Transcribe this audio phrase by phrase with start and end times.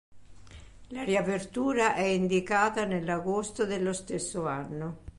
[0.87, 4.97] La riapertura è indicata nell'agosto dello stesso anno.